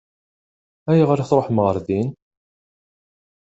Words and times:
Ayɣer 0.89 1.17
i 1.19 1.25
tṛuḥem 1.29 1.57
ɣer 1.65 1.77
din? 1.87 2.09